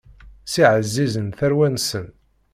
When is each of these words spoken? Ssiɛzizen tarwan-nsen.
Ssiɛzizen 0.45 1.27
tarwan-nsen. 1.37 2.07